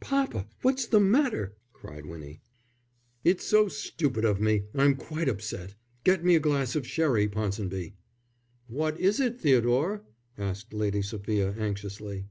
[0.00, 2.40] "Papa, what's the matter?" cried Winnie.
[3.22, 5.76] "It's so stupid of me, I'm quite upset.
[6.02, 7.94] Get me a glass of sherry, Ponsonby."
[8.66, 10.02] "What is it, Theodore?"
[10.36, 12.26] asked Lady Sophia, anxiously.